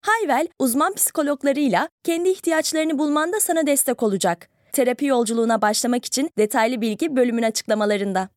[0.00, 4.48] Hayvel, uzman psikologlarıyla kendi ihtiyaçlarını bulmanda sana destek olacak.
[4.72, 8.28] Terapi yolculuğuna başlamak için detaylı bilgi bölümün açıklamalarında.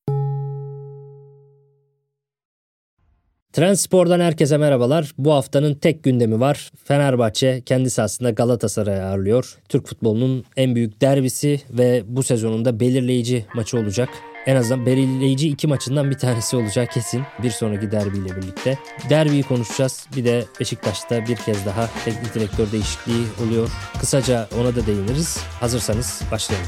[3.54, 5.14] Trendspor'dan herkese merhabalar.
[5.18, 6.72] Bu haftanın tek gündemi var.
[6.84, 9.58] Fenerbahçe kendisi aslında Galatasaray'ı ağırlıyor.
[9.70, 14.10] Türk futbolunun en büyük derbisi ve bu sezonunda belirleyici maçı olacak.
[14.46, 18.78] En azından belirleyici iki maçından bir tanesi olacak kesin bir sonraki derbiyle birlikte.
[19.10, 20.08] Derbiyi konuşacağız.
[20.16, 23.70] Bir de Beşiktaş'ta bir kez daha teknik direktör değişikliği oluyor.
[24.00, 25.38] Kısaca ona da değiniriz.
[25.60, 26.68] Hazırsanız başlayalım.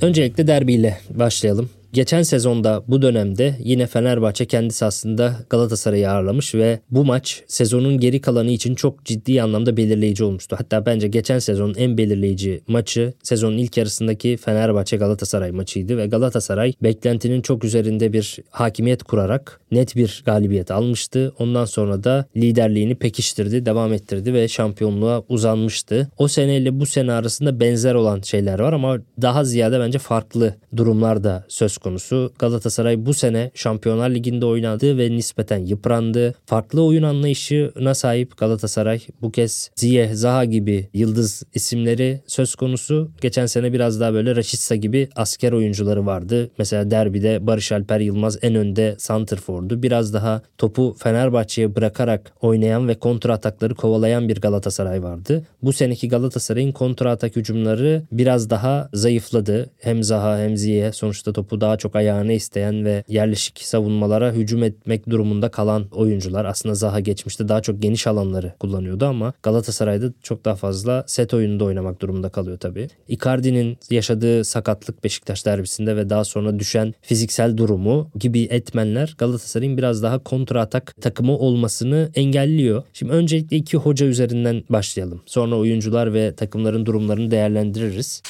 [0.00, 1.70] Öncelikle derbiyle başlayalım.
[1.94, 8.20] Geçen sezonda bu dönemde yine Fenerbahçe kendisi aslında Galatasaray'ı ağırlamış ve bu maç sezonun geri
[8.20, 10.56] kalanı için çok ciddi anlamda belirleyici olmuştu.
[10.58, 16.72] Hatta bence geçen sezonun en belirleyici maçı sezonun ilk yarısındaki Fenerbahçe Galatasaray maçıydı ve Galatasaray
[16.82, 21.32] beklentinin çok üzerinde bir hakimiyet kurarak net bir galibiyet almıştı.
[21.38, 26.08] Ondan sonra da liderliğini pekiştirdi, devam ettirdi ve şampiyonluğa uzanmıştı.
[26.18, 31.24] O seneyle bu sene arasında benzer olan şeyler var ama daha ziyade bence farklı durumlar
[31.24, 32.32] da söz konusu.
[32.38, 36.34] Galatasaray bu sene Şampiyonlar Ligi'nde oynadı ve nispeten yıprandı.
[36.46, 43.10] Farklı oyun anlayışına sahip Galatasaray bu kez Ziyeh, Zaha gibi yıldız isimleri söz konusu.
[43.20, 46.50] Geçen sene biraz daha böyle Raşitsa gibi asker oyuncuları vardı.
[46.58, 49.82] Mesela derbide Barış Alper Yılmaz en önde Santrfor'du.
[49.82, 55.42] Biraz daha topu Fenerbahçe'ye bırakarak oynayan ve kontra atakları kovalayan bir Galatasaray vardı.
[55.62, 59.70] Bu seneki Galatasaray'ın kontra atak hücumları biraz daha zayıfladı.
[59.80, 65.10] Hem Zaha hem Ziyeh sonuçta topu daha çok ayağını isteyen ve yerleşik savunmalara hücum etmek
[65.10, 66.44] durumunda kalan oyuncular.
[66.44, 71.64] Aslında Zaha geçmişte daha çok geniş alanları kullanıyordu ama Galatasaray'da çok daha fazla set oyununda
[71.64, 72.88] oynamak durumunda kalıyor tabii.
[73.08, 80.02] Icardi'nin yaşadığı sakatlık Beşiktaş derbisinde ve daha sonra düşen fiziksel durumu gibi etmenler Galatasaray'ın biraz
[80.02, 82.82] daha kontra atak takımı olmasını engelliyor.
[82.92, 85.22] Şimdi öncelikle iki hoca üzerinden başlayalım.
[85.26, 88.22] Sonra oyuncular ve takımların durumlarını değerlendiririz.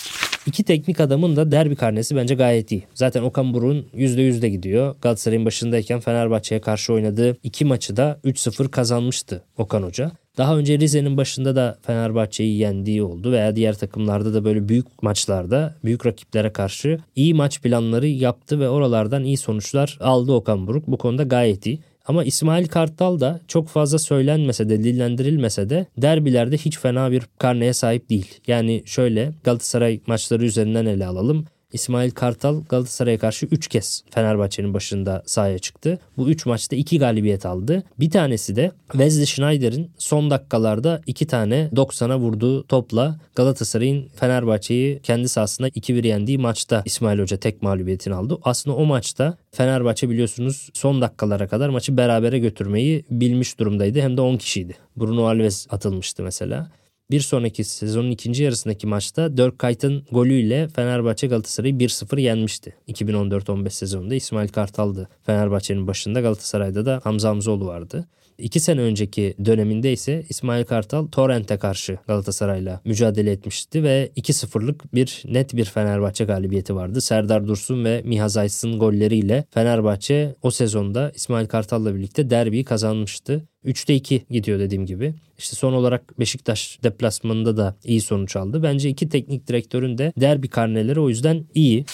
[0.46, 2.82] İki teknik adamın da derbi karnesi bence gayet iyi.
[2.94, 4.94] Zaten Okan Buruk'un %100'de gidiyor.
[5.02, 10.12] Galatasaray'ın başındayken Fenerbahçe'ye karşı oynadığı iki maçı da 3-0 kazanmıştı Okan Hoca.
[10.38, 15.74] Daha önce Rize'nin başında da Fenerbahçe'yi yendiği oldu veya diğer takımlarda da böyle büyük maçlarda
[15.84, 20.86] büyük rakiplere karşı iyi maç planları yaptı ve oralardan iyi sonuçlar aldı Okan Buruk.
[20.86, 21.80] Bu konuda gayet iyi.
[22.04, 27.72] Ama İsmail Kartal da çok fazla söylenmese de dillendirilmese de derbilerde hiç fena bir karneye
[27.72, 28.40] sahip değil.
[28.46, 31.46] Yani şöyle Galatasaray maçları üzerinden ele alalım.
[31.74, 35.98] İsmail Kartal Galatasaray'a karşı 3 kez Fenerbahçe'nin başında sahaya çıktı.
[36.16, 37.82] Bu 3 maçta 2 galibiyet aldı.
[38.00, 45.28] Bir tanesi de Wesley Schneider'in son dakikalarda 2 tane 90'a vurduğu topla Galatasaray'ın Fenerbahçe'yi kendi
[45.28, 48.38] sahasında 2-1 yendiği maçta İsmail Hoca tek mağlubiyetini aldı.
[48.42, 54.00] Aslında o maçta Fenerbahçe biliyorsunuz son dakikalara kadar maçı berabere götürmeyi bilmiş durumdaydı.
[54.00, 54.76] Hem de 10 kişiydi.
[54.96, 56.70] Bruno Alves atılmıştı mesela.
[57.10, 62.74] Bir sonraki sezonun ikinci yarısındaki maçta Dirk Kuyt'ın golüyle Fenerbahçe Galatasaray'ı 1-0 yenmişti.
[62.88, 65.08] 2014-15 sezonunda İsmail Kartal'dı.
[65.22, 68.08] Fenerbahçe'nin başında Galatasaray'da da Hamza Hamzoğlu vardı.
[68.38, 75.22] İki sene önceki döneminde ise İsmail Kartal Torrent'e karşı Galatasaray'la mücadele etmişti ve 2-0'lık bir
[75.28, 77.00] net bir Fenerbahçe galibiyeti vardı.
[77.00, 83.42] Serdar Dursun ve Miha Zayt'sın golleriyle Fenerbahçe o sezonda İsmail Kartal'la birlikte derbiyi kazanmıştı.
[83.64, 85.14] 3'te 2 gidiyor dediğim gibi.
[85.38, 88.62] İşte son olarak Beşiktaş deplasmanında da iyi sonuç aldı.
[88.62, 91.84] Bence iki teknik direktörün de derbi karneleri o yüzden iyi.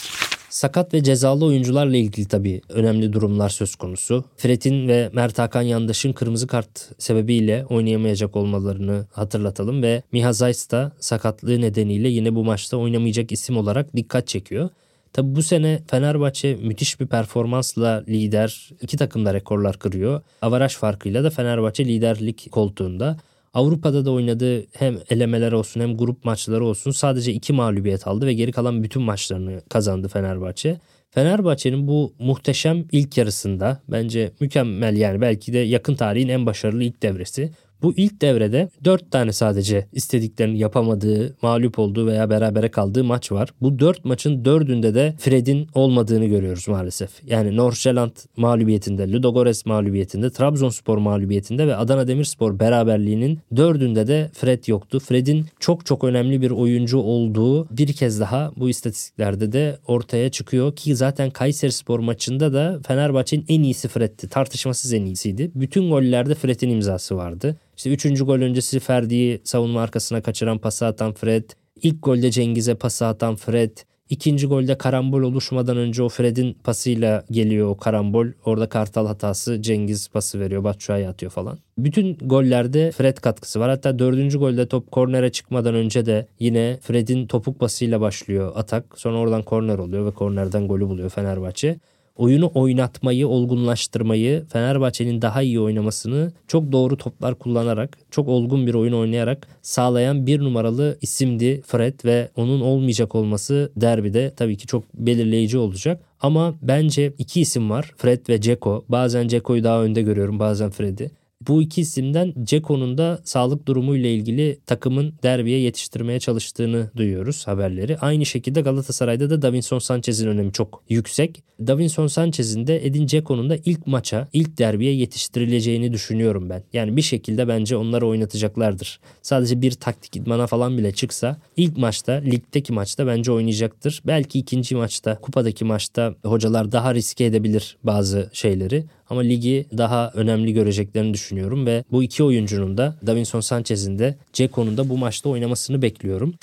[0.50, 4.24] Sakat ve cezalı oyuncularla ilgili tabii önemli durumlar söz konusu.
[4.36, 10.92] Fred'in ve Mert Hakan Yandaş'ın kırmızı kart sebebiyle oynayamayacak olmalarını hatırlatalım ve Miha Zayt da
[11.00, 14.70] sakatlığı nedeniyle yine bu maçta oynamayacak isim olarak dikkat çekiyor.
[15.12, 18.70] Tabi bu sene Fenerbahçe müthiş bir performansla lider.
[18.80, 20.22] iki takımda rekorlar kırıyor.
[20.42, 23.16] Avaraj farkıyla da Fenerbahçe liderlik koltuğunda.
[23.54, 28.32] Avrupa'da da oynadığı hem elemeler olsun hem grup maçları olsun sadece iki mağlubiyet aldı ve
[28.34, 30.80] geri kalan bütün maçlarını kazandı Fenerbahçe.
[31.10, 37.02] Fenerbahçe'nin bu muhteşem ilk yarısında bence mükemmel yani belki de yakın tarihin en başarılı ilk
[37.02, 37.52] devresi.
[37.82, 43.48] Bu ilk devrede 4 tane sadece istediklerini yapamadığı, mağlup olduğu veya berabere kaldığı maç var.
[43.60, 47.10] Bu 4 maçın 4'ünde de Fred'in olmadığını görüyoruz maalesef.
[47.26, 55.00] Yani Nordsjælland mağlubiyetinde, Ludogorets mağlubiyetinde, Trabzonspor mağlubiyetinde ve Adana Demirspor beraberliğinin 4'ünde de Fred yoktu.
[55.00, 60.76] Fred'in çok çok önemli bir oyuncu olduğu bir kez daha bu istatistiklerde de ortaya çıkıyor
[60.76, 64.28] ki zaten Kayseri Spor maçında da Fenerbahçe'nin en iyisi Fred'ti.
[64.28, 65.50] Tartışmasız en iyisiydi.
[65.54, 67.56] Bütün gollerde Fred'in imzası vardı.
[67.80, 68.24] İşte 3.
[68.24, 71.50] gol öncesi Ferdi'yi savunma arkasına kaçıran pası atan Fred.
[71.82, 73.70] İlk golde Cengiz'e pası atan Fred.
[74.10, 78.26] İkinci golde karambol oluşmadan önce o Fred'in pasıyla geliyor o karambol.
[78.44, 80.64] Orada Kartal hatası Cengiz pası veriyor.
[80.64, 81.58] Batshuayi atıyor falan.
[81.78, 83.70] Bütün gollerde Fred katkısı var.
[83.70, 88.84] Hatta dördüncü golde top kornere çıkmadan önce de yine Fred'in topuk pasıyla başlıyor atak.
[88.98, 91.78] Sonra oradan korner oluyor ve kornerden golü buluyor Fenerbahçe
[92.20, 98.92] oyunu oynatmayı, olgunlaştırmayı, Fenerbahçe'nin daha iyi oynamasını çok doğru toplar kullanarak, çok olgun bir oyun
[98.92, 105.58] oynayarak sağlayan bir numaralı isimdi Fred ve onun olmayacak olması derbide tabii ki çok belirleyici
[105.58, 106.00] olacak.
[106.20, 107.92] Ama bence iki isim var.
[107.96, 108.84] Fred ve Ceko.
[108.88, 111.10] Bazen Ceko'yu daha önde görüyorum, bazen Fred'i.
[111.48, 117.98] Bu iki isimden Ceko'nun da sağlık durumuyla ilgili takımın derbiye yetiştirmeye çalıştığını duyuyoruz haberleri.
[117.98, 121.42] Aynı şekilde Galatasaray'da da Davinson Sanchez'in önemi çok yüksek.
[121.66, 126.62] Davinson Sanchez'in de Edin Ceko'nun da ilk maça, ilk derbiye yetiştirileceğini düşünüyorum ben.
[126.72, 129.00] Yani bir şekilde bence onları oynatacaklardır.
[129.22, 134.02] Sadece bir taktik idmana falan bile çıksa ilk maçta, ligdeki maçta bence oynayacaktır.
[134.06, 138.84] Belki ikinci maçta, kupadaki maçta hocalar daha riske edebilir bazı şeyleri.
[139.10, 144.76] Ama ligi daha önemli göreceklerini düşünüyorum ve bu iki oyuncunun da Davinson Sanchez'in de Ceko'nun
[144.76, 146.34] da bu maçta oynamasını bekliyorum.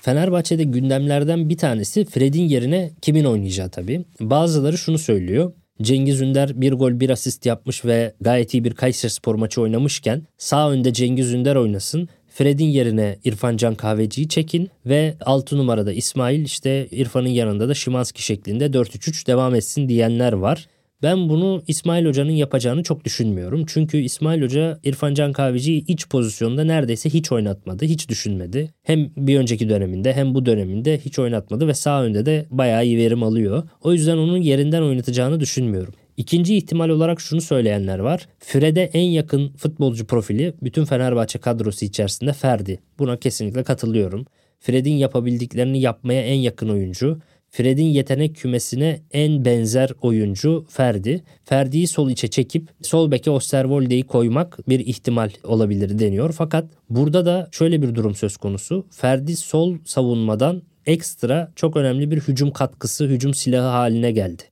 [0.00, 4.04] Fenerbahçe'de gündemlerden bir tanesi Fred'in yerine kimin oynayacağı tabii.
[4.20, 5.52] Bazıları şunu söylüyor.
[5.82, 10.22] Cengiz Ünder bir gol bir asist yapmış ve gayet iyi bir Kayseri Spor maçı oynamışken
[10.38, 12.08] sağ önde Cengiz Ünder oynasın.
[12.34, 18.22] Fred'in yerine İrfan Can Kahveci'yi çekin ve 6 numarada İsmail işte İrfan'ın yanında da Şimanski
[18.22, 20.66] şeklinde 4-3-3 devam etsin diyenler var.
[21.02, 23.64] Ben bunu İsmail Hoca'nın yapacağını çok düşünmüyorum.
[23.66, 28.74] Çünkü İsmail Hoca İrfan Can Kahveci'yi iç pozisyonda neredeyse hiç oynatmadı, hiç düşünmedi.
[28.82, 32.98] Hem bir önceki döneminde hem bu döneminde hiç oynatmadı ve sağ önde de bayağı iyi
[32.98, 33.62] verim alıyor.
[33.80, 35.94] O yüzden onun yerinden oynatacağını düşünmüyorum.
[36.16, 38.28] İkinci ihtimal olarak şunu söyleyenler var.
[38.38, 42.80] Fred'e en yakın futbolcu profili bütün Fenerbahçe kadrosu içerisinde Ferdi.
[42.98, 44.26] Buna kesinlikle katılıyorum.
[44.60, 47.18] Fred'in yapabildiklerini yapmaya en yakın oyuncu.
[47.54, 51.22] Fred'in yetenek kümesine en benzer oyuncu Ferdi.
[51.44, 56.34] Ferdi'yi sol içe çekip sol beke Osterwolde'yi koymak bir ihtimal olabilir deniyor.
[56.38, 58.86] Fakat burada da şöyle bir durum söz konusu.
[58.90, 64.42] Ferdi sol savunmadan ekstra çok önemli bir hücum katkısı, hücum silahı haline geldi.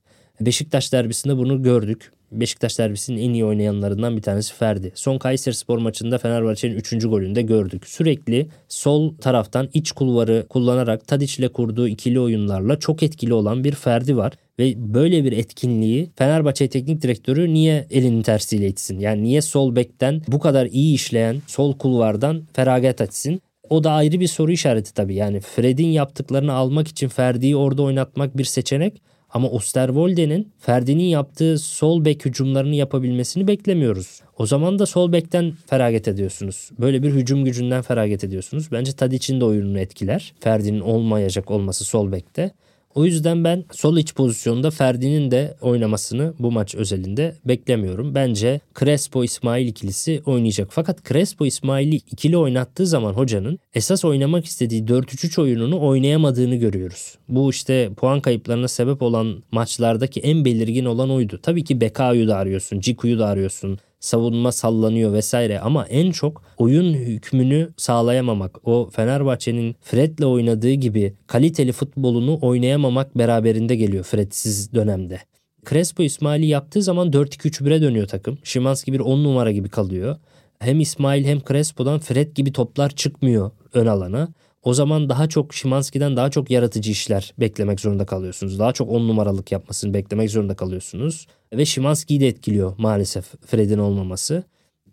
[0.41, 2.11] Beşiktaş derbisinde bunu gördük.
[2.31, 4.91] Beşiktaş derbisinin en iyi oynayanlarından bir tanesi Ferdi.
[4.95, 6.91] Son Kayseri Spor maçında Fenerbahçe'nin 3.
[6.91, 7.87] golünde gördük.
[7.87, 13.71] Sürekli sol taraftan iç kulvarı kullanarak Tadic ile kurduğu ikili oyunlarla çok etkili olan bir
[13.71, 14.33] Ferdi var.
[14.59, 18.99] Ve böyle bir etkinliği Fenerbahçe teknik direktörü niye elinin tersiyle etsin?
[18.99, 23.41] Yani niye sol bekten bu kadar iyi işleyen sol kulvardan feragat etsin?
[23.69, 25.15] O da ayrı bir soru işareti tabii.
[25.15, 29.01] Yani Fred'in yaptıklarını almak için Ferdi'yi orada oynatmak bir seçenek.
[29.33, 34.21] Ama Osterwolde'nin Ferdi'nin yaptığı sol bek hücumlarını yapabilmesini beklemiyoruz.
[34.37, 36.69] O zaman da sol bekten feragat ediyorsunuz.
[36.79, 38.71] Böyle bir hücum gücünden feragat ediyorsunuz.
[38.71, 40.33] Bence Tadic'in de oyununu etkiler.
[40.39, 42.51] Ferdi'nin olmayacak olması sol bekte.
[42.95, 48.15] O yüzden ben sol iç pozisyonda Ferdi'nin de oynamasını bu maç özelinde beklemiyorum.
[48.15, 50.67] Bence Crespo İsmail ikilisi oynayacak.
[50.71, 57.17] Fakat Crespo İsmail'i ikili oynattığı zaman hocanın esas oynamak istediği 4-3-3 oyununu oynayamadığını görüyoruz.
[57.29, 61.39] Bu işte puan kayıplarına sebep olan maçlardaki en belirgin olan oydu.
[61.43, 66.93] Tabii ki Beka'yı da arıyorsun, Ciku'yu da arıyorsun savunma sallanıyor vesaire ama en çok oyun
[66.93, 75.19] hükmünü sağlayamamak, o Fenerbahçe'nin Fred'le oynadığı gibi kaliteli futbolunu oynayamamak beraberinde geliyor Fred'siz dönemde.
[75.69, 78.37] Crespo İsmail'i yaptığı zaman 4-2-3-1'e dönüyor takım.
[78.43, 80.17] Şimanski bir 10 numara gibi kalıyor.
[80.59, 84.27] Hem İsmail hem Crespo'dan Fred gibi toplar çıkmıyor ön alana.
[84.63, 88.59] O zaman daha çok Şimanski'den daha çok yaratıcı işler beklemek zorunda kalıyorsunuz.
[88.59, 91.27] Daha çok 10 numaralık yapmasını beklemek zorunda kalıyorsunuz.
[91.53, 94.43] Ve Şimanski'yi de etkiliyor maalesef Fred'in olmaması.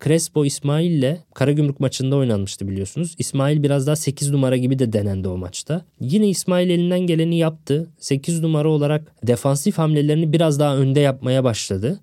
[0.05, 3.15] Crespo İsmail ile Karagümrük maçında oynanmıştı biliyorsunuz.
[3.19, 5.85] İsmail biraz daha 8 numara gibi de denendi o maçta.
[6.01, 7.91] Yine İsmail elinden geleni yaptı.
[7.99, 12.01] 8 numara olarak defansif hamlelerini biraz daha önde yapmaya başladı.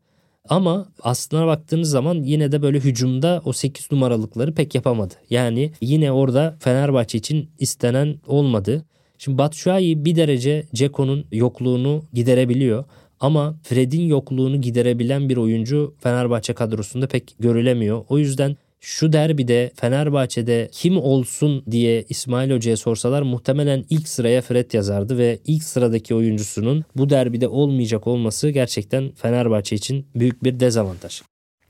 [0.49, 5.13] Ama aslına baktığınız zaman yine de böyle hücumda o 8 numaralıkları pek yapamadı.
[5.29, 8.85] Yani yine orada Fenerbahçe için istenen olmadı.
[9.17, 12.83] Şimdi Batshuayi bir derece Ceko'nun yokluğunu giderebiliyor.
[13.19, 18.05] Ama Fred'in yokluğunu giderebilen bir oyuncu Fenerbahçe kadrosunda pek görülemiyor.
[18.09, 24.71] O yüzden şu derbide Fenerbahçe'de kim olsun diye İsmail Hoca'ya sorsalar muhtemelen ilk sıraya Fred
[24.71, 31.21] yazardı ve ilk sıradaki oyuncusunun bu derbide olmayacak olması gerçekten Fenerbahçe için büyük bir dezavantaj.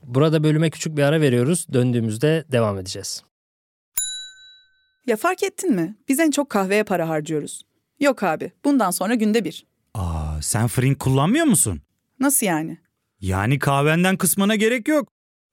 [0.02, 1.66] Burada bölüme küçük bir ara veriyoruz.
[1.72, 3.22] Döndüğümüzde devam edeceğiz.
[5.06, 5.96] Ya fark ettin mi?
[6.08, 7.62] Biz en çok kahveye para harcıyoruz.
[8.00, 9.66] Yok abi, bundan sonra günde bir.
[9.94, 11.80] Aa, sen Frink kullanmıyor musun?
[12.20, 12.78] Nasıl yani?
[13.20, 15.15] Yani kahvenden kısmına gerek yok.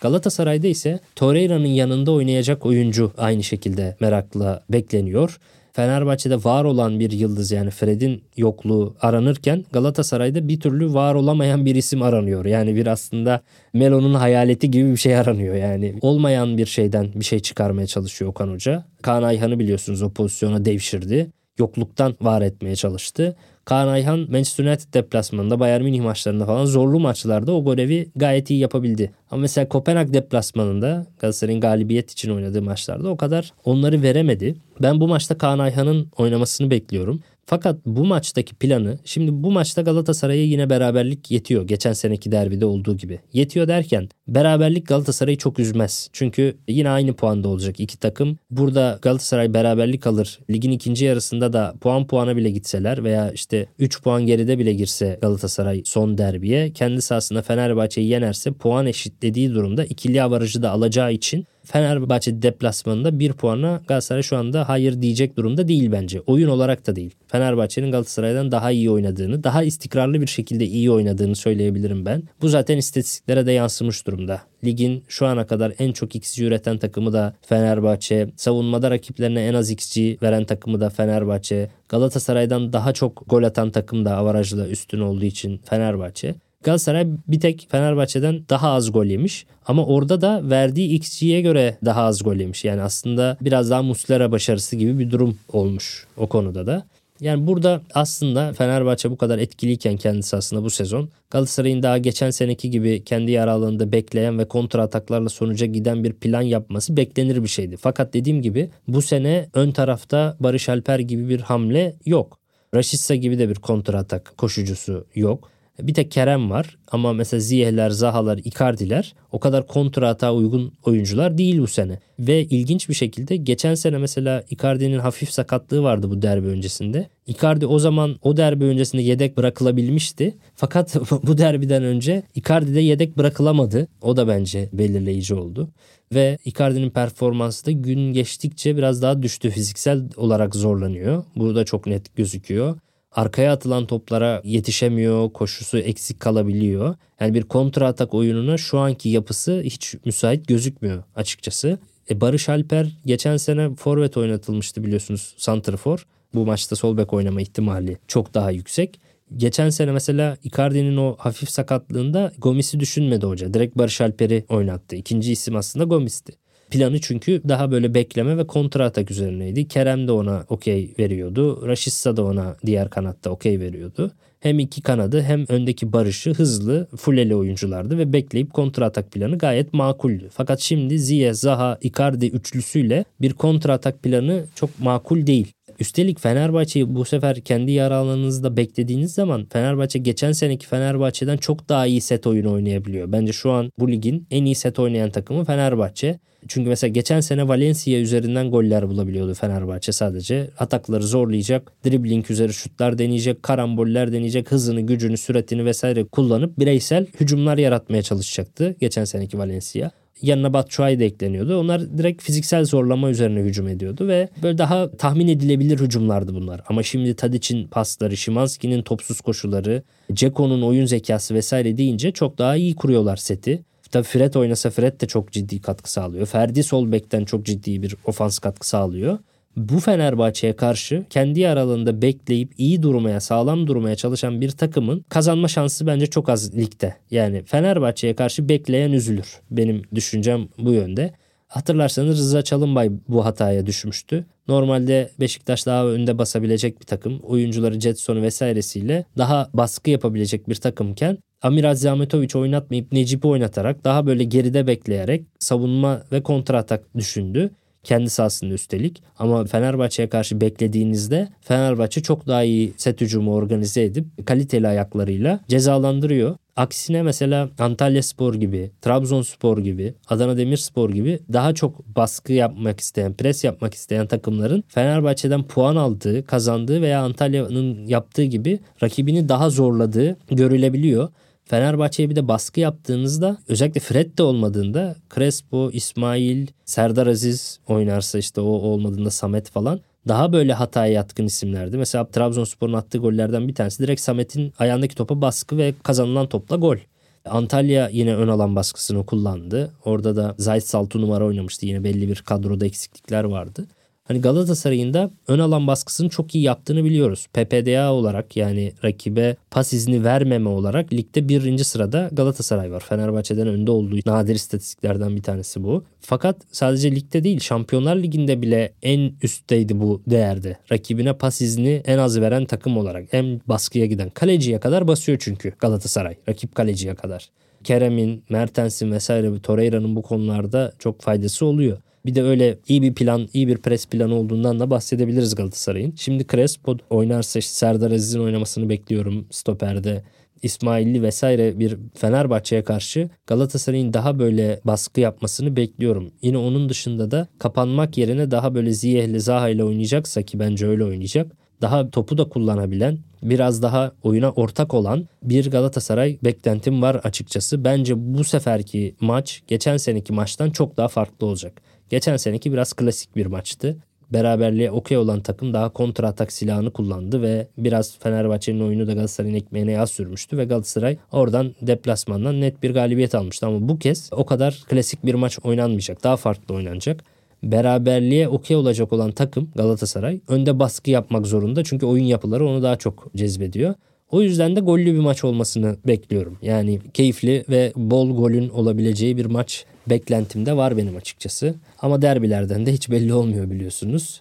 [0.00, 5.38] Galatasaray'da ise Torreira'nın yanında oynayacak oyuncu aynı şekilde merakla bekleniyor.
[5.72, 11.74] Fenerbahçe'de var olan bir yıldız yani Fred'in yokluğu aranırken Galatasaray'da bir türlü var olamayan bir
[11.74, 12.44] isim aranıyor.
[12.44, 13.40] Yani bir aslında
[13.72, 15.54] Melo'nun hayaleti gibi bir şey aranıyor.
[15.54, 18.84] Yani olmayan bir şeyden bir şey çıkarmaya çalışıyor Okan Hoca.
[19.02, 21.30] Kaan Ayhan'ı biliyorsunuz o pozisyona devşirdi.
[21.58, 23.36] Yokluktan var etmeye çalıştı.
[23.64, 28.58] Kaan Ayhan Manchester United deplasmanında Bayern Münih maçlarında falan zorlu maçlarda o görevi gayet iyi
[28.58, 29.12] yapabildi.
[29.30, 34.54] Ama mesela Kopenhag deplasmanında Galatasaray'ın galibiyet için oynadığı maçlarda o kadar onları veremedi.
[34.82, 37.20] Ben bu maçta Kaan Ayhan'ın oynamasını bekliyorum.
[37.50, 41.66] Fakat bu maçtaki planı şimdi bu maçta Galatasaray'a yine beraberlik yetiyor.
[41.66, 43.20] Geçen seneki derbide olduğu gibi.
[43.32, 46.08] Yetiyor derken beraberlik Galatasaray'ı çok üzmez.
[46.12, 48.38] Çünkü yine aynı puanda olacak iki takım.
[48.50, 50.38] Burada Galatasaray beraberlik alır.
[50.50, 55.18] Ligin ikinci yarısında da puan puana bile gitseler veya işte 3 puan geride bile girse
[55.22, 58.86] Galatasaray son derbiye kendi sahasında Fenerbahçe'yi yenerse puan
[59.20, 65.02] eşitlediği durumda ikili avarajı da alacağı için Fenerbahçe deplasmanında bir puana Galatasaray şu anda hayır
[65.02, 66.20] diyecek durumda değil bence.
[66.20, 67.14] Oyun olarak da değil.
[67.26, 72.22] Fenerbahçe'nin Galatasaray'dan daha iyi oynadığını, daha istikrarlı bir şekilde iyi oynadığını söyleyebilirim ben.
[72.42, 74.40] Bu zaten istatistiklere de yansımış durumda.
[74.64, 78.28] Ligin şu ana kadar en çok XG üreten takımı da Fenerbahçe.
[78.36, 81.70] Savunmada rakiplerine en az XG veren takımı da Fenerbahçe.
[81.88, 86.34] Galatasaray'dan daha çok gol atan takım da avarajla üstün olduğu için Fenerbahçe.
[86.64, 89.46] Galatasaray bir tek Fenerbahçe'den daha az gol yemiş.
[89.66, 92.64] Ama orada da verdiği XG'ye göre daha az gol yemiş.
[92.64, 96.86] Yani aslında biraz daha Muslera başarısı gibi bir durum olmuş o konuda da.
[97.20, 102.70] Yani burada aslında Fenerbahçe bu kadar etkiliyken kendisi aslında bu sezon Galatasaray'ın daha geçen seneki
[102.70, 107.48] gibi kendi yer alanında bekleyen ve kontra ataklarla sonuca giden bir plan yapması beklenir bir
[107.48, 107.76] şeydi.
[107.76, 112.38] Fakat dediğim gibi bu sene ön tarafta Barış Alper gibi bir hamle yok.
[112.74, 115.50] Raşitsa gibi de bir kontra atak koşucusu yok.
[115.82, 121.38] Bir tek Kerem var ama mesela Ziyehler, Zahalar, Icardi'ler o kadar kontra hata uygun oyuncular
[121.38, 121.98] değil bu sene.
[122.18, 127.08] Ve ilginç bir şekilde geçen sene mesela Icardi'nin hafif sakatlığı vardı bu derbi öncesinde.
[127.26, 130.34] Icardi o zaman o derbi öncesinde yedek bırakılabilmişti.
[130.54, 133.88] Fakat bu derbiden önce Icardi de yedek bırakılamadı.
[134.02, 135.68] O da bence belirleyici oldu.
[136.14, 139.50] Ve Icardi'nin performansı da gün geçtikçe biraz daha düştü.
[139.50, 141.24] Fiziksel olarak zorlanıyor.
[141.36, 142.78] Burada çok net gözüküyor
[143.12, 146.94] arkaya atılan toplara yetişemiyor, koşusu eksik kalabiliyor.
[147.20, 151.78] Yani bir kontra atak oyununa şu anki yapısı hiç müsait gözükmüyor açıkçası.
[152.10, 156.06] E Barış Alper geçen sene forvet oynatılmıştı biliyorsunuz Santrfor.
[156.34, 159.00] Bu maçta sol bek oynama ihtimali çok daha yüksek.
[159.36, 163.54] Geçen sene mesela Icardi'nin o hafif sakatlığında Gomis'i düşünmedi hoca.
[163.54, 164.96] Direkt Barış Alper'i oynattı.
[164.96, 166.32] İkinci isim aslında Gomis'ti.
[166.70, 169.68] Planı çünkü daha böyle bekleme ve kontra atak üzerineydi.
[169.68, 171.66] Kerem de ona okey veriyordu.
[171.66, 174.12] Raşitsa da ona diğer kanatta okey veriyordu.
[174.40, 179.72] Hem iki kanadı hem öndeki Barış'ı hızlı fuleli oyunculardı ve bekleyip kontra atak planı gayet
[179.74, 180.28] makuldü.
[180.32, 185.52] Fakat şimdi Ziye, Zaha, Icardi üçlüsüyle bir kontra atak planı çok makul değil.
[185.80, 192.00] Üstelik Fenerbahçe'yi bu sefer kendi alanınızda beklediğiniz zaman Fenerbahçe geçen seneki Fenerbahçe'den çok daha iyi
[192.00, 193.12] set oyunu oynayabiliyor.
[193.12, 196.18] Bence şu an bu ligin en iyi set oynayan takımı Fenerbahçe.
[196.48, 200.50] Çünkü mesela geçen sene Valencia üzerinden goller bulabiliyordu Fenerbahçe sadece.
[200.58, 207.58] Atakları zorlayacak, dribbling üzeri şutlar deneyecek, karamboller deneyecek, hızını, gücünü, süratini vesaire kullanıp bireysel hücumlar
[207.58, 209.90] yaratmaya çalışacaktı geçen seneki Valencia.
[210.22, 211.58] yanına Batshuayi de ekleniyordu.
[211.58, 216.60] Onlar direkt fiziksel zorlama üzerine hücum ediyordu ve böyle daha tahmin edilebilir hücumlardı bunlar.
[216.68, 219.82] Ama şimdi Tadic'in pasları, Şimanski'nin topsuz koşuları,
[220.12, 223.62] Ceko'nun oyun zekası vesaire deyince çok daha iyi kuruyorlar seti.
[223.90, 226.26] Tabii Fred oynasa Fred de çok ciddi katkı sağlıyor.
[226.26, 229.18] Ferdi sol bekten çok ciddi bir ofans katkı sağlıyor
[229.56, 235.86] bu Fenerbahçe'ye karşı kendi aralığında bekleyip iyi durmaya, sağlam durmaya çalışan bir takımın kazanma şansı
[235.86, 236.96] bence çok az ligde.
[237.10, 239.40] Yani Fenerbahçe'ye karşı bekleyen üzülür.
[239.50, 241.12] Benim düşüncem bu yönde.
[241.48, 244.26] Hatırlarsanız Rıza Çalınbay bu hataya düşmüştü.
[244.50, 247.20] Normalde Beşiktaş daha önde basabilecek bir takım.
[247.20, 254.06] Oyuncuları Jetson'u vesairesiyle daha baskı yapabilecek bir takımken Amir Aziz Ahmetoviç oynatmayıp Necip'i oynatarak daha
[254.06, 257.50] böyle geride bekleyerek savunma ve kontra atak düşündü.
[257.84, 259.02] Kendi sahasında üstelik.
[259.18, 266.36] Ama Fenerbahçe'ye karşı beklediğinizde Fenerbahçe çok daha iyi set hücumu organize edip kaliteli ayaklarıyla cezalandırıyor.
[266.56, 273.12] Aksine mesela Antalya Spor gibi, Trabzonspor gibi, Adana Demirspor gibi daha çok baskı yapmak isteyen,
[273.14, 280.16] pres yapmak isteyen takımların Fenerbahçe'den puan aldığı, kazandığı veya Antalya'nın yaptığı gibi rakibini daha zorladığı
[280.30, 281.08] görülebiliyor.
[281.50, 288.40] Fenerbahçe'ye bir de baskı yaptığınızda özellikle Fred de olmadığında Crespo, İsmail, Serdar Aziz oynarsa işte
[288.40, 291.76] o olmadığında Samet falan daha böyle hataya yatkın isimlerdi.
[291.76, 296.76] Mesela Trabzonspor'un attığı gollerden bir tanesi direkt Samet'in ayağındaki topa baskı ve kazanılan topla gol.
[297.24, 299.70] Antalya yine ön alan baskısını kullandı.
[299.84, 301.66] Orada da Zayt Saltu numara oynamıştı.
[301.66, 303.66] Yine belli bir kadroda eksiklikler vardı.
[304.10, 307.26] Hani Galatasaray'ın da ön alan baskısını çok iyi yaptığını biliyoruz.
[307.32, 312.80] PPDA olarak yani rakibe pas izni vermeme olarak ligde birinci sırada Galatasaray var.
[312.80, 315.84] Fenerbahçe'den önde olduğu nadir istatistiklerden bir tanesi bu.
[316.00, 320.56] Fakat sadece ligde değil Şampiyonlar Ligi'nde bile en üstteydi bu değerde.
[320.72, 325.52] Rakibine pas izni en az veren takım olarak en baskıya giden kaleciye kadar basıyor çünkü
[325.58, 326.16] Galatasaray.
[326.28, 327.28] Rakip kaleciye kadar.
[327.64, 331.78] Kerem'in, Mertens'in vesaire Torreira'nın bu konularda çok faydası oluyor.
[332.06, 335.94] Bir de öyle iyi bir plan, iyi bir pres planı olduğundan da bahsedebiliriz Galatasaray'ın.
[335.96, 340.02] Şimdi Crespo oynarsa işte Serdar Aziz'in oynamasını bekliyorum stoperde.
[340.42, 346.12] İsmailli vesaire bir Fenerbahçe'ye karşı Galatasaray'ın daha böyle baskı yapmasını bekliyorum.
[346.22, 350.84] Yine onun dışında da kapanmak yerine daha böyle Ziyeh'le Zaha ile oynayacaksa ki bence öyle
[350.84, 351.32] oynayacak.
[351.60, 357.64] Daha topu da kullanabilen, biraz daha oyuna ortak olan bir Galatasaray beklentim var açıkçası.
[357.64, 361.62] Bence bu seferki maç geçen seneki maçtan çok daha farklı olacak.
[361.90, 363.76] Geçen seneki biraz klasik bir maçtı.
[364.12, 369.34] Beraberliğe okey olan takım daha kontra atak silahını kullandı ve biraz Fenerbahçe'nin oyunu da Galatasaray'ın
[369.34, 373.46] ekmeğine yağ sürmüştü ve Galatasaray oradan deplasmandan net bir galibiyet almıştı.
[373.46, 376.04] Ama bu kez o kadar klasik bir maç oynanmayacak.
[376.04, 377.04] Daha farklı oynanacak
[377.42, 381.64] beraberliğe okey olacak olan takım Galatasaray önde baskı yapmak zorunda.
[381.64, 383.74] Çünkü oyun yapıları onu daha çok cezbediyor.
[384.10, 386.38] O yüzden de gollü bir maç olmasını bekliyorum.
[386.42, 391.54] Yani keyifli ve bol golün olabileceği bir maç beklentimde var benim açıkçası.
[391.78, 394.20] Ama derbilerden de hiç belli olmuyor biliyorsunuz.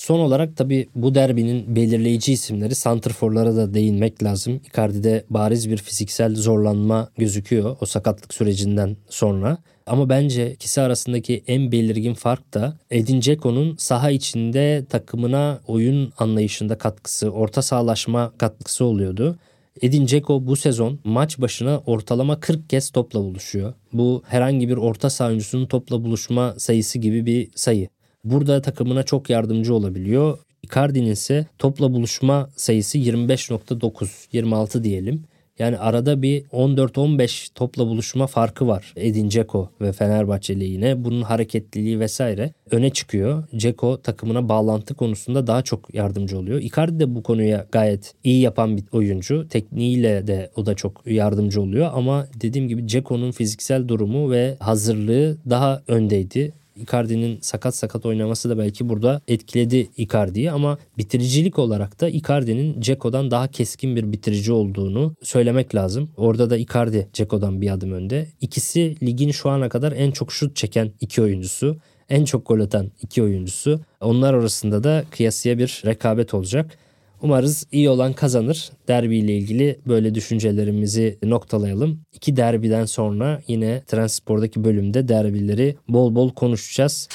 [0.00, 4.60] Son olarak tabi bu derbinin belirleyici isimleri santrforlara da değinmek lazım.
[4.72, 9.58] Icardi'de bariz bir fiziksel zorlanma gözüküyor o sakatlık sürecinden sonra.
[9.86, 16.78] Ama bence ikisi arasındaki en belirgin fark da Edin Dzeko'nun saha içinde takımına oyun anlayışında
[16.78, 19.38] katkısı, orta sahalaşma katkısı oluyordu.
[19.82, 23.74] Edin Dzeko bu sezon maç başına ortalama 40 kez topla buluşuyor.
[23.92, 27.88] Bu herhangi bir orta saha oyuncusunun topla buluşma sayısı gibi bir sayı.
[28.24, 30.38] Burada takımına çok yardımcı olabiliyor.
[30.62, 35.24] Icardi'nin ise topla buluşma sayısı 25.9, 26 diyelim.
[35.60, 41.04] Yani arada bir 14-15 topla buluşma farkı var Edin Dzeko ve Fenerbahçe yine.
[41.04, 43.44] Bunun hareketliliği vesaire öne çıkıyor.
[43.58, 46.60] Dzeko takımına bağlantı konusunda daha çok yardımcı oluyor.
[46.60, 49.48] Icardi de bu konuya gayet iyi yapan bir oyuncu.
[49.48, 55.36] Tekniğiyle de o da çok yardımcı oluyor ama dediğim gibi Dzeko'nun fiziksel durumu ve hazırlığı
[55.50, 56.52] daha öndeydi.
[56.82, 63.30] Icardi'nin sakat sakat oynaması da belki burada etkiledi Icardi'yi ama bitiricilik olarak da Icardi'nin Ceko'dan
[63.30, 66.10] daha keskin bir bitirici olduğunu söylemek lazım.
[66.16, 68.26] Orada da Icardi Ceko'dan bir adım önde.
[68.40, 71.76] İkisi ligin şu ana kadar en çok şut çeken iki oyuncusu
[72.10, 73.80] en çok gol atan iki oyuncusu.
[74.00, 76.78] Onlar arasında da kıyasıya bir rekabet olacak.
[77.22, 78.70] Umarız iyi olan kazanır.
[78.88, 82.00] Derbi ile ilgili böyle düşüncelerimizi noktalayalım.
[82.12, 87.08] İki derbiden sonra yine Transpor'daki bölümde derbileri bol bol konuşacağız.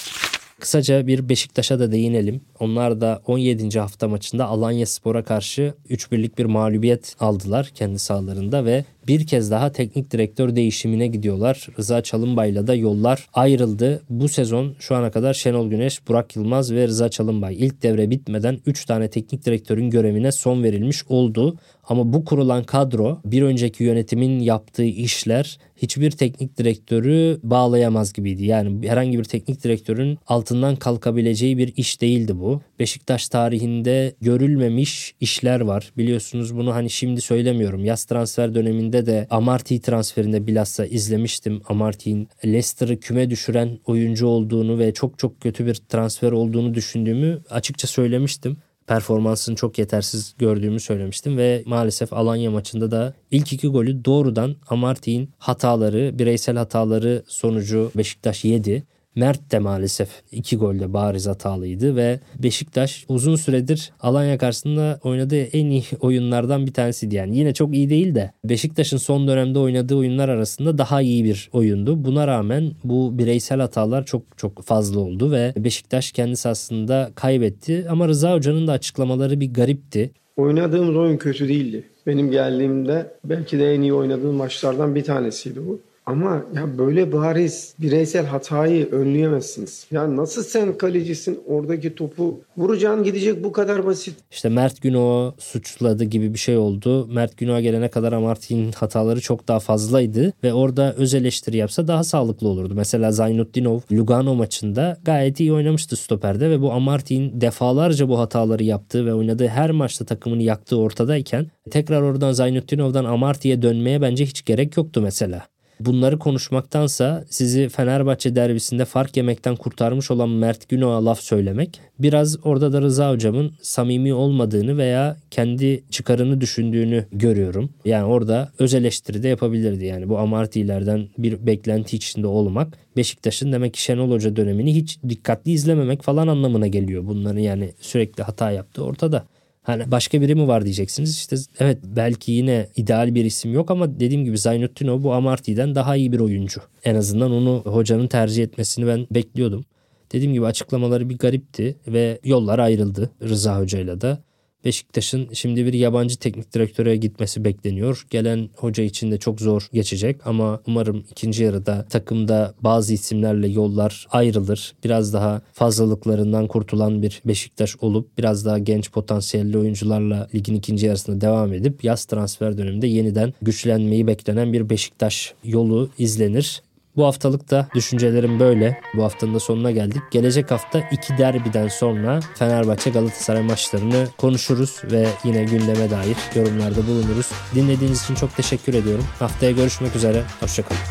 [0.60, 2.42] Kısaca bir Beşiktaş'a da değinelim.
[2.60, 3.80] Onlar da 17.
[3.80, 9.72] hafta maçında Alanya Spor'a karşı 3-1'lik bir mağlubiyet aldılar kendi sahalarında ve bir kez daha
[9.72, 11.68] teknik direktör değişimine gidiyorlar.
[11.80, 14.02] Rıza Çalınbay'la da yollar ayrıldı.
[14.10, 18.60] Bu sezon şu ana kadar Şenol Güneş, Burak Yılmaz ve Rıza Çalınbay ilk devre bitmeden
[18.66, 21.58] 3 tane teknik direktörün görevine son verilmiş oldu.
[21.88, 28.46] Ama bu kurulan kadro bir önceki yönetimin yaptığı işler hiçbir teknik direktörü bağlayamaz gibiydi.
[28.46, 32.62] Yani herhangi bir teknik direktörün altından kalkabileceği bir iş değildi bu.
[32.80, 35.92] Beşiktaş tarihinde görülmemiş işler var.
[35.98, 37.86] Biliyorsunuz bunu hani şimdi söylemiyorum.
[37.86, 41.62] Yaz transfer döneminde de Amarty transferinde bilhassa izlemiştim.
[41.68, 47.88] Amarty'in Leicester'ı küme düşüren oyuncu olduğunu ve çok çok kötü bir transfer olduğunu düşündüğümü açıkça
[47.88, 54.56] söylemiştim performansını çok yetersiz gördüğümü söylemiştim ve maalesef Alanya maçında da ilk iki golü doğrudan
[54.68, 58.84] Amarty'in hataları, bireysel hataları sonucu Beşiktaş yedi.
[59.16, 65.66] Mert de maalesef iki golde bariz hatalıydı ve Beşiktaş uzun süredir Alanya karşısında oynadığı en
[65.66, 67.16] iyi oyunlardan bir tanesiydi.
[67.16, 71.50] Yani yine çok iyi değil de Beşiktaş'ın son dönemde oynadığı oyunlar arasında daha iyi bir
[71.54, 72.06] oyundu.
[72.06, 77.86] Buna rağmen bu bireysel hatalar çok çok fazla oldu ve Beşiktaş kendisi aslında kaybetti.
[77.90, 80.12] Ama Rıza Hoca'nın da açıklamaları bir garipti.
[80.38, 81.84] Oynadığımız oyun kötü değildi.
[82.08, 85.80] Benim geldiğimde belki de en iyi oynadığım maçlardan bir tanesiydi bu.
[86.06, 89.88] Ama ya böyle bariz bireysel hatayı önleyemezsiniz.
[89.92, 94.16] Ya nasıl sen kalecisin oradaki topu vuracağın gidecek bu kadar basit.
[94.32, 97.08] İşte Mert Günok'u suçladı gibi bir şey oldu.
[97.08, 102.04] Mert Günok'a gelene kadar Amarty'nin hataları çok daha fazlaydı ve orada öz eleştiri yapsa daha
[102.04, 102.74] sağlıklı olurdu.
[102.76, 109.06] Mesela Zaynutdinov Lugano maçında gayet iyi oynamıştı stoperde ve bu Amarty'nin defalarca bu hataları yaptığı
[109.06, 114.78] ve oynadığı her maçta takımını yaktığı ortadayken tekrar oradan Zaynutdinov'dan Amarty'ye dönmeye bence hiç gerek
[114.78, 115.55] yoktu mesela.
[115.80, 122.74] Bunları konuşmaktansa sizi Fenerbahçe derbisinde fark yemekten kurtarmış olan Mert Günok'a laf söylemek biraz orada
[122.74, 127.70] da Rıza hocamın samimi olmadığını veya kendi çıkarını düşündüğünü görüyorum.
[127.86, 129.86] Yani orada öz eleştiri de yapabilirdi.
[129.86, 135.52] Yani bu amartilerden bir beklenti içinde olmak Beşiktaş'ın demek ki Şenol Hoca dönemini hiç dikkatli
[135.52, 137.08] izlememek falan anlamına geliyor.
[137.08, 139.26] Bunların yani sürekli hata yaptığı ortada.
[139.66, 141.18] Hani başka biri mi var diyeceksiniz.
[141.18, 145.96] İşte evet belki yine ideal bir isim yok ama dediğim gibi Zaynutdinov bu Amarty'den daha
[145.96, 146.62] iyi bir oyuncu.
[146.84, 149.66] En azından onu hocanın tercih etmesini ben bekliyordum.
[150.12, 154.24] Dediğim gibi açıklamaları bir garipti ve yollar ayrıldı Rıza Hoca'yla da.
[154.66, 158.06] Beşiktaş'ın şimdi bir yabancı teknik direktöre gitmesi bekleniyor.
[158.10, 164.08] Gelen hoca için de çok zor geçecek ama umarım ikinci yarıda takımda bazı isimlerle yollar
[164.12, 164.74] ayrılır.
[164.84, 171.22] Biraz daha fazlalıklarından kurtulan bir Beşiktaş olup biraz daha genç potansiyelli oyuncularla ligin ikinci yarısında
[171.22, 176.62] devam edip yaz transfer döneminde yeniden güçlenmeyi beklenen bir Beşiktaş yolu izlenir.
[176.98, 178.82] Bu haftalık da düşüncelerim böyle.
[178.96, 180.02] Bu haftanın da sonuna geldik.
[180.12, 187.32] Gelecek hafta iki derbiden sonra Fenerbahçe Galatasaray maçlarını konuşuruz ve yine gündeme dair yorumlarda bulunuruz.
[187.56, 189.06] Dinlediğiniz için çok teşekkür ediyorum.
[189.20, 190.24] Haftaya görüşmek üzere.
[190.40, 190.82] Hoşçakalın.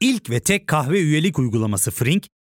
[0.00, 2.26] İlk ve tek kahve üyelik uygulaması Frink,